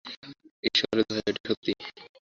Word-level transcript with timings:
ঈশ্বরের 0.63 1.03
দোহাই, 1.07 1.23
এটা 1.29 1.41
সত্যি। 1.47 1.71